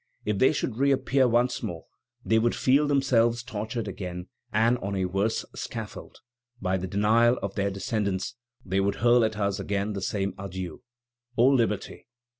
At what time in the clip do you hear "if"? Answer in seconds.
0.25-0.39